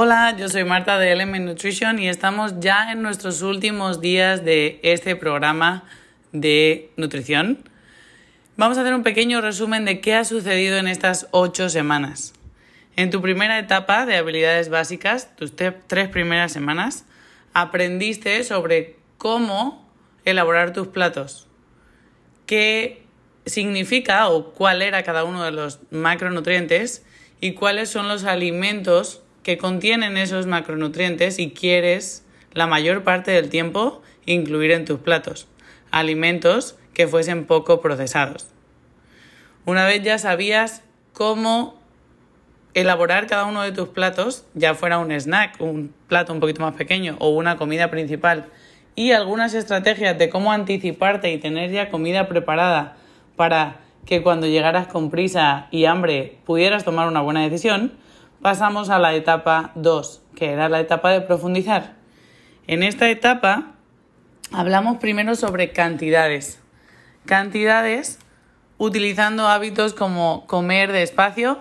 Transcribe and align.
Hola, 0.00 0.36
yo 0.38 0.48
soy 0.48 0.62
Marta 0.62 0.96
de 0.96 1.10
Element 1.10 1.44
Nutrition 1.44 1.98
y 1.98 2.08
estamos 2.08 2.60
ya 2.60 2.92
en 2.92 3.02
nuestros 3.02 3.42
últimos 3.42 4.00
días 4.00 4.44
de 4.44 4.78
este 4.84 5.16
programa 5.16 5.82
de 6.30 6.92
nutrición. 6.96 7.68
Vamos 8.56 8.78
a 8.78 8.82
hacer 8.82 8.94
un 8.94 9.02
pequeño 9.02 9.40
resumen 9.40 9.84
de 9.84 10.00
qué 10.00 10.14
ha 10.14 10.24
sucedido 10.24 10.76
en 10.76 10.86
estas 10.86 11.26
ocho 11.32 11.68
semanas. 11.68 12.32
En 12.94 13.10
tu 13.10 13.20
primera 13.20 13.58
etapa 13.58 14.06
de 14.06 14.14
habilidades 14.14 14.68
básicas, 14.68 15.34
tus 15.34 15.56
tres 15.56 16.08
primeras 16.08 16.52
semanas, 16.52 17.04
aprendiste 17.52 18.44
sobre 18.44 18.94
cómo 19.16 19.84
elaborar 20.24 20.72
tus 20.72 20.86
platos, 20.86 21.48
qué 22.46 23.02
significa 23.46 24.28
o 24.28 24.52
cuál 24.52 24.80
era 24.80 25.02
cada 25.02 25.24
uno 25.24 25.42
de 25.42 25.50
los 25.50 25.80
macronutrientes 25.90 27.04
y 27.40 27.54
cuáles 27.54 27.88
son 27.88 28.06
los 28.06 28.22
alimentos 28.22 29.22
que 29.48 29.56
contienen 29.56 30.18
esos 30.18 30.46
macronutrientes 30.46 31.38
y 31.38 31.52
quieres 31.52 32.22
la 32.52 32.66
mayor 32.66 33.02
parte 33.02 33.30
del 33.30 33.48
tiempo 33.48 34.02
incluir 34.26 34.72
en 34.72 34.84
tus 34.84 35.00
platos. 35.00 35.48
Alimentos 35.90 36.76
que 36.92 37.08
fuesen 37.08 37.46
poco 37.46 37.80
procesados. 37.80 38.48
Una 39.64 39.86
vez 39.86 40.02
ya 40.02 40.18
sabías 40.18 40.82
cómo 41.14 41.80
elaborar 42.74 43.26
cada 43.26 43.46
uno 43.46 43.62
de 43.62 43.72
tus 43.72 43.88
platos, 43.88 44.44
ya 44.52 44.74
fuera 44.74 44.98
un 44.98 45.12
snack, 45.12 45.58
un 45.62 45.94
plato 46.08 46.34
un 46.34 46.40
poquito 46.40 46.60
más 46.60 46.74
pequeño 46.74 47.16
o 47.18 47.30
una 47.30 47.56
comida 47.56 47.90
principal, 47.90 48.50
y 48.96 49.12
algunas 49.12 49.54
estrategias 49.54 50.18
de 50.18 50.28
cómo 50.28 50.52
anticiparte 50.52 51.32
y 51.32 51.38
tener 51.38 51.70
ya 51.70 51.88
comida 51.88 52.28
preparada 52.28 52.98
para 53.34 53.80
que 54.04 54.22
cuando 54.22 54.46
llegaras 54.46 54.88
con 54.88 55.08
prisa 55.08 55.68
y 55.70 55.86
hambre 55.86 56.36
pudieras 56.44 56.84
tomar 56.84 57.08
una 57.08 57.22
buena 57.22 57.40
decisión, 57.40 57.94
pasamos 58.42 58.90
a 58.90 58.98
la 58.98 59.14
etapa 59.14 59.72
2, 59.74 60.22
que 60.34 60.52
era 60.52 60.68
la 60.68 60.80
etapa 60.80 61.10
de 61.10 61.20
profundizar. 61.20 61.94
En 62.66 62.82
esta 62.82 63.08
etapa 63.10 63.72
hablamos 64.52 64.98
primero 64.98 65.34
sobre 65.34 65.72
cantidades. 65.72 66.60
Cantidades 67.26 68.18
utilizando 68.78 69.48
hábitos 69.48 69.92
como 69.92 70.46
comer 70.46 70.92
despacio 70.92 71.58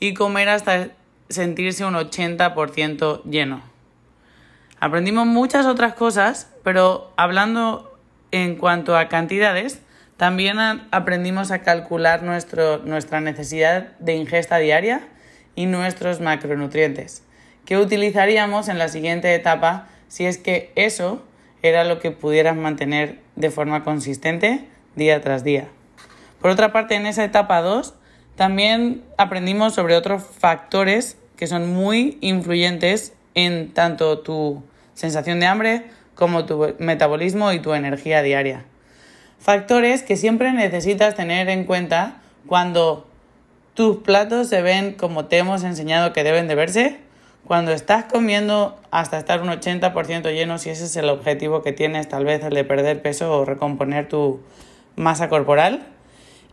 y 0.00 0.14
comer 0.14 0.48
hasta 0.48 0.88
sentirse 1.28 1.84
un 1.84 1.94
80% 1.94 3.22
lleno. 3.24 3.62
Aprendimos 4.78 5.26
muchas 5.26 5.66
otras 5.66 5.94
cosas, 5.94 6.52
pero 6.62 7.12
hablando 7.16 7.98
en 8.30 8.56
cuanto 8.56 8.96
a 8.96 9.08
cantidades, 9.08 9.80
también 10.16 10.58
aprendimos 10.90 11.50
a 11.50 11.62
calcular 11.62 12.22
nuestro, 12.22 12.78
nuestra 12.78 13.20
necesidad 13.20 13.96
de 13.98 14.14
ingesta 14.14 14.58
diaria 14.58 15.08
y 15.54 15.66
nuestros 15.66 16.20
macronutrientes, 16.20 17.22
que 17.64 17.78
utilizaríamos 17.78 18.68
en 18.68 18.78
la 18.78 18.88
siguiente 18.88 19.34
etapa 19.34 19.88
si 20.08 20.26
es 20.26 20.38
que 20.38 20.72
eso 20.74 21.22
era 21.62 21.84
lo 21.84 21.98
que 21.98 22.10
pudieras 22.10 22.56
mantener 22.56 23.20
de 23.36 23.50
forma 23.50 23.84
consistente 23.84 24.68
día 24.96 25.20
tras 25.20 25.44
día. 25.44 25.68
Por 26.40 26.50
otra 26.50 26.72
parte, 26.72 26.94
en 26.94 27.06
esa 27.06 27.24
etapa 27.24 27.62
2 27.62 27.94
también 28.36 29.02
aprendimos 29.16 29.74
sobre 29.74 29.96
otros 29.96 30.22
factores 30.22 31.16
que 31.36 31.46
son 31.46 31.72
muy 31.72 32.18
influyentes 32.20 33.14
en 33.34 33.72
tanto 33.72 34.20
tu 34.20 34.62
sensación 34.94 35.40
de 35.40 35.46
hambre 35.46 35.84
como 36.14 36.44
tu 36.44 36.74
metabolismo 36.78 37.52
y 37.52 37.60
tu 37.60 37.74
energía 37.74 38.22
diaria. 38.22 38.64
Factores 39.40 40.02
que 40.02 40.16
siempre 40.16 40.52
necesitas 40.52 41.14
tener 41.14 41.48
en 41.48 41.64
cuenta 41.64 42.22
cuando 42.46 43.08
tus 43.74 43.98
platos 43.98 44.48
se 44.48 44.62
ven 44.62 44.94
como 44.94 45.26
te 45.26 45.38
hemos 45.38 45.64
enseñado 45.64 46.12
que 46.12 46.24
deben 46.24 46.48
de 46.48 46.54
verse, 46.54 47.00
cuando 47.44 47.72
estás 47.72 48.04
comiendo 48.04 48.78
hasta 48.90 49.18
estar 49.18 49.42
un 49.42 49.48
80% 49.48 50.32
lleno, 50.32 50.58
si 50.58 50.70
ese 50.70 50.84
es 50.84 50.96
el 50.96 51.10
objetivo 51.10 51.62
que 51.62 51.72
tienes, 51.72 52.08
tal 52.08 52.24
vez 52.24 52.42
el 52.42 52.54
de 52.54 52.64
perder 52.64 53.02
peso 53.02 53.30
o 53.36 53.44
recomponer 53.44 54.08
tu 54.08 54.40
masa 54.96 55.28
corporal, 55.28 55.86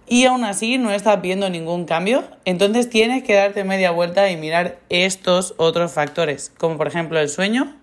y 0.08 0.26
aún 0.26 0.44
así 0.44 0.78
no 0.78 0.92
estás 0.92 1.22
viendo 1.22 1.50
ningún 1.50 1.86
cambio, 1.86 2.24
entonces 2.44 2.90
tienes 2.90 3.24
que 3.24 3.36
darte 3.36 3.64
media 3.64 3.92
vuelta 3.92 4.30
y 4.30 4.36
mirar 4.36 4.80
estos 4.90 5.54
otros 5.58 5.94
factores, 5.94 6.52
como 6.58 6.78
por 6.78 6.88
ejemplo 6.88 7.20
el 7.20 7.30
sueño, 7.30 7.74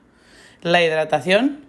la 0.61 0.83
hidratación 0.83 1.65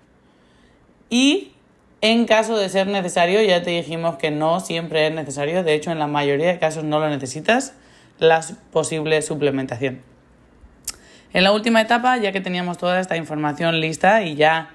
y 1.09 1.53
en 2.01 2.25
caso 2.25 2.57
de 2.57 2.69
ser 2.69 2.87
necesario, 2.87 3.41
ya 3.41 3.61
te 3.61 3.71
dijimos 3.71 4.15
que 4.15 4.31
no 4.31 4.59
siempre 4.59 5.07
es 5.07 5.13
necesario, 5.13 5.63
de 5.63 5.73
hecho 5.73 5.91
en 5.91 5.99
la 5.99 6.07
mayoría 6.07 6.47
de 6.47 6.59
casos 6.59 6.83
no 6.83 6.99
lo 6.99 7.09
necesitas, 7.09 7.73
la 8.19 8.41
posible 8.71 9.21
suplementación. 9.21 10.01
En 11.33 11.43
la 11.43 11.51
última 11.51 11.81
etapa, 11.81 12.17
ya 12.17 12.31
que 12.31 12.41
teníamos 12.41 12.77
toda 12.77 12.99
esta 12.99 13.17
información 13.17 13.81
lista 13.81 14.23
y 14.23 14.35
ya 14.35 14.71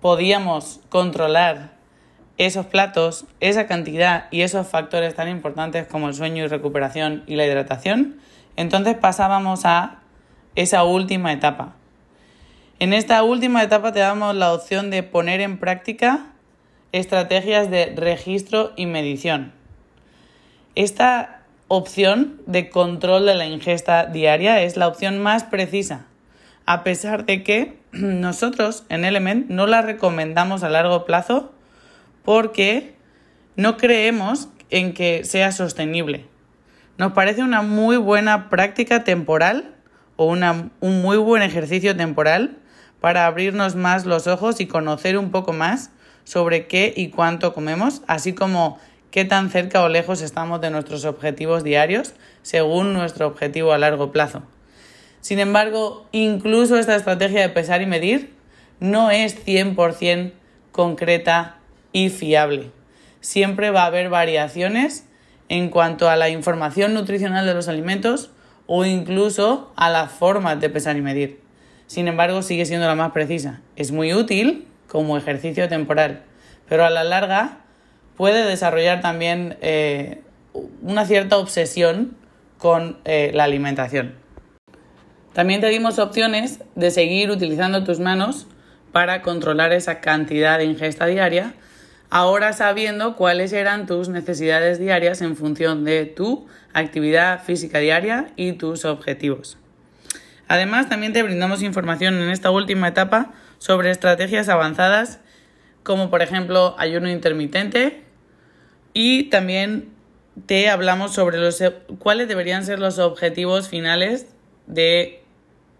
podíamos 0.00 0.80
controlar 0.88 1.72
esos 2.38 2.66
platos, 2.66 3.26
esa 3.40 3.66
cantidad 3.66 4.28
y 4.30 4.42
esos 4.42 4.66
factores 4.68 5.14
tan 5.14 5.28
importantes 5.28 5.86
como 5.86 6.08
el 6.08 6.14
sueño 6.14 6.44
y 6.44 6.46
recuperación 6.46 7.24
y 7.26 7.34
la 7.34 7.44
hidratación, 7.44 8.18
entonces 8.56 8.96
pasábamos 8.96 9.64
a 9.64 10.02
esa 10.54 10.84
última 10.84 11.32
etapa. 11.32 11.77
En 12.80 12.92
esta 12.92 13.24
última 13.24 13.64
etapa 13.64 13.90
te 13.90 13.98
damos 13.98 14.36
la 14.36 14.52
opción 14.52 14.88
de 14.90 15.02
poner 15.02 15.40
en 15.40 15.58
práctica 15.58 16.26
estrategias 16.92 17.68
de 17.72 17.92
registro 17.96 18.72
y 18.76 18.86
medición. 18.86 19.52
Esta 20.76 21.42
opción 21.66 22.40
de 22.46 22.70
control 22.70 23.26
de 23.26 23.34
la 23.34 23.46
ingesta 23.46 24.06
diaria 24.06 24.62
es 24.62 24.76
la 24.76 24.86
opción 24.86 25.18
más 25.18 25.42
precisa, 25.42 26.06
a 26.66 26.84
pesar 26.84 27.26
de 27.26 27.42
que 27.42 27.80
nosotros 27.92 28.84
en 28.90 29.04
Element 29.04 29.50
no 29.50 29.66
la 29.66 29.82
recomendamos 29.82 30.62
a 30.62 30.68
largo 30.68 31.04
plazo 31.04 31.52
porque 32.24 32.94
no 33.56 33.76
creemos 33.76 34.50
en 34.70 34.94
que 34.94 35.24
sea 35.24 35.50
sostenible. 35.50 36.26
Nos 36.96 37.10
parece 37.10 37.42
una 37.42 37.62
muy 37.62 37.96
buena 37.96 38.48
práctica 38.48 39.02
temporal 39.02 39.74
o 40.14 40.26
un 40.26 41.02
muy 41.02 41.16
buen 41.16 41.42
ejercicio 41.42 41.96
temporal 41.96 42.58
para 43.00 43.26
abrirnos 43.26 43.76
más 43.76 44.06
los 44.06 44.26
ojos 44.26 44.60
y 44.60 44.66
conocer 44.66 45.18
un 45.18 45.30
poco 45.30 45.52
más 45.52 45.90
sobre 46.24 46.66
qué 46.66 46.92
y 46.96 47.08
cuánto 47.08 47.54
comemos, 47.54 48.02
así 48.06 48.34
como 48.34 48.78
qué 49.10 49.24
tan 49.24 49.50
cerca 49.50 49.82
o 49.82 49.88
lejos 49.88 50.20
estamos 50.20 50.60
de 50.60 50.70
nuestros 50.70 51.04
objetivos 51.04 51.64
diarios 51.64 52.14
según 52.42 52.92
nuestro 52.92 53.26
objetivo 53.26 53.72
a 53.72 53.78
largo 53.78 54.12
plazo. 54.12 54.42
Sin 55.20 55.38
embargo, 55.38 56.06
incluso 56.12 56.78
esta 56.78 56.96
estrategia 56.96 57.40
de 57.40 57.48
pesar 57.48 57.82
y 57.82 57.86
medir 57.86 58.34
no 58.80 59.10
es 59.10 59.44
100% 59.44 60.32
concreta 60.72 61.56
y 61.92 62.10
fiable. 62.10 62.70
Siempre 63.20 63.70
va 63.70 63.82
a 63.82 63.86
haber 63.86 64.10
variaciones 64.10 65.06
en 65.48 65.70
cuanto 65.70 66.08
a 66.08 66.16
la 66.16 66.28
información 66.28 66.94
nutricional 66.94 67.46
de 67.46 67.54
los 67.54 67.68
alimentos 67.68 68.30
o 68.66 68.84
incluso 68.84 69.72
a 69.76 69.88
las 69.88 70.12
formas 70.12 70.60
de 70.60 70.68
pesar 70.68 70.96
y 70.96 71.00
medir. 71.00 71.47
Sin 71.88 72.06
embargo, 72.06 72.42
sigue 72.42 72.66
siendo 72.66 72.86
la 72.86 72.94
más 72.94 73.10
precisa. 73.12 73.60
Es 73.74 73.92
muy 73.92 74.12
útil 74.14 74.68
como 74.86 75.18
ejercicio 75.18 75.68
temporal, 75.68 76.22
pero 76.68 76.84
a 76.84 76.90
la 76.90 77.02
larga 77.02 77.58
puede 78.16 78.44
desarrollar 78.44 79.00
también 79.00 79.56
eh, 79.62 80.20
una 80.82 81.06
cierta 81.06 81.38
obsesión 81.38 82.16
con 82.58 82.98
eh, 83.04 83.32
la 83.34 83.44
alimentación. 83.44 84.14
También 85.32 85.60
te 85.60 85.68
dimos 85.68 85.98
opciones 85.98 86.60
de 86.74 86.90
seguir 86.90 87.30
utilizando 87.30 87.82
tus 87.84 88.00
manos 88.00 88.46
para 88.92 89.22
controlar 89.22 89.72
esa 89.72 90.00
cantidad 90.00 90.58
de 90.58 90.64
ingesta 90.66 91.06
diaria 91.06 91.54
ahora 92.10 92.52
sabiendo 92.52 93.16
cuáles 93.16 93.52
eran 93.52 93.86
tus 93.86 94.08
necesidades 94.08 94.78
diarias 94.78 95.22
en 95.22 95.36
función 95.36 95.84
de 95.84 96.04
tu 96.06 96.46
actividad 96.72 97.42
física 97.42 97.78
diaria 97.78 98.28
y 98.36 98.52
tus 98.52 98.84
objetivos. 98.84 99.58
Además, 100.48 100.88
también 100.88 101.12
te 101.12 101.22
brindamos 101.22 101.62
información 101.62 102.14
en 102.20 102.30
esta 102.30 102.50
última 102.50 102.88
etapa 102.88 103.32
sobre 103.58 103.90
estrategias 103.90 104.48
avanzadas 104.48 105.20
como 105.82 106.10
por 106.10 106.20
ejemplo 106.20 106.74
ayuno 106.78 107.08
intermitente 107.08 108.02
y 108.92 109.24
también 109.24 109.90
te 110.46 110.68
hablamos 110.68 111.14
sobre 111.14 111.38
los, 111.38 111.62
cuáles 111.98 112.28
deberían 112.28 112.64
ser 112.64 112.78
los 112.78 112.98
objetivos 112.98 113.68
finales 113.68 114.26
de 114.66 115.22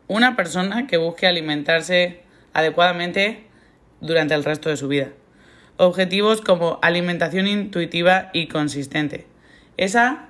una 0.06 0.34
persona 0.36 0.86
que 0.86 0.96
busque 0.96 1.26
alimentarse 1.26 2.22
adecuadamente 2.54 3.46
durante 4.00 4.34
el 4.34 4.44
resto 4.44 4.70
de 4.70 4.76
su 4.76 4.88
vida 4.88 5.10
objetivos 5.78 6.40
como 6.40 6.78
alimentación 6.82 7.46
intuitiva 7.46 8.30
y 8.32 8.48
consistente. 8.48 9.26
Esa, 9.76 10.28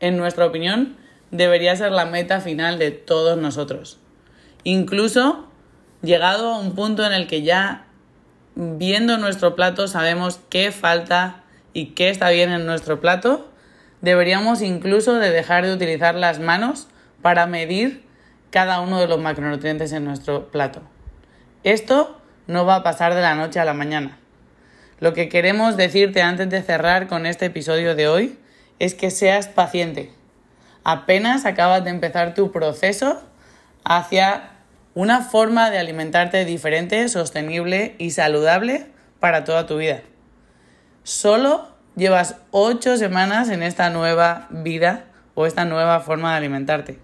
en 0.00 0.16
nuestra 0.16 0.44
opinión, 0.44 0.96
debería 1.30 1.76
ser 1.76 1.92
la 1.92 2.06
meta 2.06 2.40
final 2.40 2.78
de 2.78 2.90
todos 2.90 3.38
nosotros. 3.38 3.98
Incluso 4.64 5.48
llegado 6.02 6.52
a 6.52 6.58
un 6.58 6.74
punto 6.74 7.04
en 7.04 7.12
el 7.12 7.26
que 7.26 7.42
ya 7.42 7.86
viendo 8.54 9.18
nuestro 9.18 9.54
plato 9.54 9.88
sabemos 9.88 10.40
qué 10.48 10.72
falta 10.72 11.44
y 11.72 11.86
qué 11.86 12.10
está 12.10 12.30
bien 12.30 12.50
en 12.50 12.66
nuestro 12.66 13.00
plato, 13.00 13.48
deberíamos 14.00 14.62
incluso 14.62 15.14
de 15.14 15.30
dejar 15.30 15.64
de 15.64 15.72
utilizar 15.72 16.14
las 16.14 16.40
manos 16.40 16.88
para 17.22 17.46
medir 17.46 18.04
cada 18.50 18.80
uno 18.80 19.00
de 19.00 19.08
los 19.08 19.20
macronutrientes 19.20 19.92
en 19.92 20.04
nuestro 20.04 20.50
plato. 20.50 20.82
Esto 21.64 22.18
no 22.46 22.64
va 22.64 22.76
a 22.76 22.82
pasar 22.82 23.14
de 23.14 23.20
la 23.20 23.34
noche 23.34 23.60
a 23.60 23.64
la 23.64 23.74
mañana. 23.74 24.18
Lo 25.00 25.12
que 25.12 25.28
queremos 25.28 25.76
decirte 25.76 26.22
antes 26.22 26.50
de 26.50 26.62
cerrar 26.62 27.06
con 27.06 27.26
este 27.26 27.46
episodio 27.46 27.94
de 27.94 28.08
hoy 28.08 28.38
es 28.78 28.94
que 28.94 29.10
seas 29.10 29.48
paciente. 29.48 30.17
Apenas 30.90 31.44
acabas 31.44 31.84
de 31.84 31.90
empezar 31.90 32.32
tu 32.32 32.50
proceso 32.50 33.20
hacia 33.84 34.52
una 34.94 35.20
forma 35.20 35.68
de 35.68 35.76
alimentarte 35.76 36.46
diferente, 36.46 37.06
sostenible 37.10 37.94
y 37.98 38.12
saludable 38.12 38.86
para 39.20 39.44
toda 39.44 39.66
tu 39.66 39.76
vida. 39.76 40.00
Solo 41.02 41.68
llevas 41.94 42.36
ocho 42.52 42.96
semanas 42.96 43.50
en 43.50 43.62
esta 43.62 43.90
nueva 43.90 44.46
vida 44.48 45.04
o 45.34 45.44
esta 45.44 45.66
nueva 45.66 46.00
forma 46.00 46.30
de 46.30 46.38
alimentarte. 46.38 46.98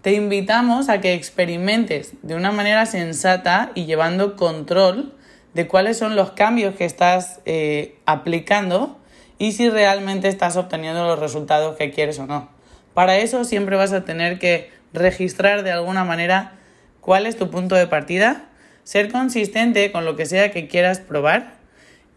Te 0.00 0.14
invitamos 0.14 0.88
a 0.88 1.02
que 1.02 1.12
experimentes 1.12 2.14
de 2.22 2.34
una 2.34 2.50
manera 2.50 2.86
sensata 2.86 3.72
y 3.74 3.84
llevando 3.84 4.36
control 4.36 5.14
de 5.52 5.68
cuáles 5.68 5.98
son 5.98 6.16
los 6.16 6.30
cambios 6.30 6.76
que 6.76 6.86
estás 6.86 7.40
eh, 7.44 7.98
aplicando 8.06 8.98
y 9.36 9.52
si 9.52 9.68
realmente 9.68 10.28
estás 10.28 10.56
obteniendo 10.56 11.06
los 11.06 11.18
resultados 11.18 11.76
que 11.76 11.90
quieres 11.90 12.18
o 12.18 12.26
no. 12.26 12.61
Para 12.94 13.16
eso 13.18 13.44
siempre 13.44 13.76
vas 13.76 13.92
a 13.92 14.04
tener 14.04 14.38
que 14.38 14.70
registrar 14.92 15.62
de 15.62 15.72
alguna 15.72 16.04
manera 16.04 16.52
cuál 17.00 17.26
es 17.26 17.36
tu 17.36 17.50
punto 17.50 17.74
de 17.74 17.86
partida, 17.86 18.44
ser 18.84 19.10
consistente 19.10 19.90
con 19.92 20.04
lo 20.04 20.16
que 20.16 20.26
sea 20.26 20.50
que 20.50 20.68
quieras 20.68 21.00
probar 21.00 21.62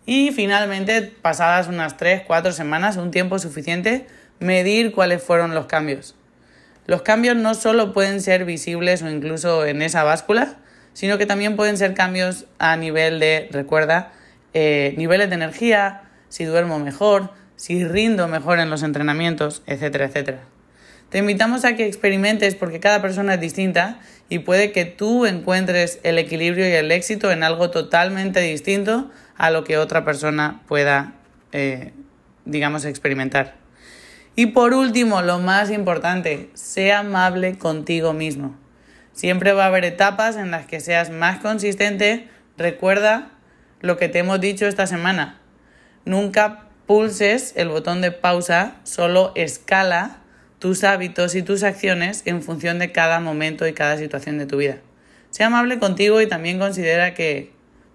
y 0.06 0.32
finalmente, 0.32 1.02
pasadas 1.02 1.68
unas 1.68 1.98
3, 1.98 2.24
4 2.28 2.52
semanas, 2.52 2.98
un 2.98 3.12
tiempo 3.12 3.40
suficiente, 3.40 4.06
medir 4.40 4.92
cuáles 4.92 5.24
fueron 5.24 5.56
los 5.56 5.66
cambios. 5.66 6.16
Los 6.86 7.02
cambios 7.02 7.36
no 7.36 7.56
solo 7.56 7.94
pueden 7.94 8.22
ser 8.22 8.46
visibles 8.46 9.02
o 9.02 9.10
incluso 9.10 9.66
en 9.66 9.82
esa 9.82 10.04
báscula, 10.04 10.58
sino 10.94 11.18
que 11.18 11.26
también 11.26 11.56
pueden 11.56 11.78
ser 11.78 11.96
cambios 11.96 12.46
a 12.60 12.78
nivel 12.78 13.20
de, 13.20 13.50
recuerda, 13.52 14.12
eh, 14.54 14.94
niveles 14.98 15.30
de 15.30 15.36
energía, 15.36 16.04
si 16.30 16.46
duermo 16.46 16.78
mejor, 16.78 17.32
si 17.56 17.84
rindo 17.84 18.28
mejor 18.28 18.60
en 18.60 18.70
los 18.70 18.84
entrenamientos, 18.84 19.64
etcétera, 19.66 20.06
etcétera. 20.06 20.55
Te 21.10 21.20
invitamos 21.20 21.66
a 21.66 21.76
que 21.76 21.86
experimentes 21.86 22.56
porque 22.56 22.80
cada 22.80 23.02
persona 23.02 23.36
es 23.36 23.40
distinta 23.40 24.00
y 24.28 24.40
puede 24.40 24.72
que 24.72 24.86
tú 24.86 25.26
encuentres 25.26 26.00
el 26.04 26.18
equilibrio 26.18 26.68
y 26.68 26.72
el 26.72 26.92
éxito 26.92 27.32
en 27.32 27.44
algo 27.44 27.70
totalmente 27.70 28.40
distinto 28.42 29.12
a 29.38 29.52
lo 29.52 29.64
que 29.64 29.78
otra 29.78 30.04
persona 30.04 30.62
pueda, 30.68 31.14
eh, 31.52 31.94
digamos, 32.46 32.86
experimentar. 32.86 33.56
Y 34.36 34.48
por 34.48 34.74
último, 34.74 35.22
lo 35.22 35.40
más 35.40 35.70
importante, 35.70 36.50
sea 36.54 37.00
amable 37.00 37.58
contigo 37.58 38.12
mismo. 38.14 38.56
Siempre 39.14 39.54
va 39.54 39.64
a 39.64 39.68
haber 39.68 39.86
etapas 39.86 40.36
en 40.36 40.52
las 40.52 40.66
que 40.66 40.82
seas 40.82 41.10
más 41.10 41.40
consistente. 41.40 42.28
Recuerda 42.58 43.32
lo 43.80 43.98
que 43.98 44.10
te 44.10 44.20
hemos 44.20 44.42
dicho 44.42 44.68
esta 44.68 44.88
semana. 44.88 45.40
Nunca 46.04 46.66
pulses 46.86 47.54
el 47.56 47.70
botón 47.70 48.02
de 48.02 48.12
pausa, 48.12 48.76
solo 48.84 49.32
escala 49.36 50.18
tus 50.60 50.84
hábitos 50.84 51.36
y 51.36 51.44
tus 51.44 51.64
acciones 51.64 52.24
en 52.26 52.42
función 52.42 52.80
de 52.80 52.92
cada 52.92 53.20
momento 53.20 53.68
y 53.68 53.74
cada 53.74 53.98
situación 53.98 54.38
de 54.38 54.46
tu 54.46 54.58
vida. 54.58 54.78
Sea 55.30 55.48
amable 55.48 55.80
contigo 55.80 56.22
y 56.22 56.28
también 56.28 56.60
considera 56.60 57.14
que 57.14 57.52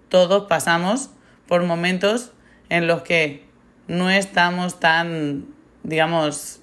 todos 0.09 0.47
pasamos 0.47 1.09
por 1.47 1.63
momentos 1.63 2.31
en 2.69 2.87
los 2.87 3.01
que 3.01 3.45
no 3.87 4.09
estamos 4.09 4.79
tan, 4.79 5.45
digamos, 5.83 6.61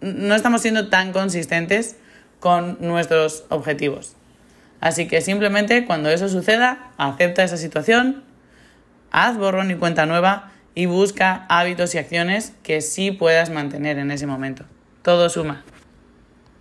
no 0.00 0.34
estamos 0.34 0.62
siendo 0.62 0.88
tan 0.88 1.12
consistentes 1.12 1.96
con 2.40 2.78
nuestros 2.80 3.44
objetivos. 3.48 4.16
Así 4.80 5.08
que 5.08 5.20
simplemente 5.20 5.84
cuando 5.86 6.10
eso 6.10 6.28
suceda, 6.28 6.90
acepta 6.96 7.44
esa 7.44 7.56
situación, 7.56 8.24
haz 9.10 9.36
borrón 9.36 9.70
y 9.70 9.74
cuenta 9.74 10.06
nueva 10.06 10.52
y 10.74 10.86
busca 10.86 11.46
hábitos 11.48 11.94
y 11.94 11.98
acciones 11.98 12.52
que 12.62 12.80
sí 12.80 13.10
puedas 13.10 13.50
mantener 13.50 13.98
en 13.98 14.10
ese 14.10 14.26
momento. 14.26 14.64
Todo 15.06 15.30
suma. 15.30 15.62